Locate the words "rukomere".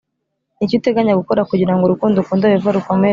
2.77-3.09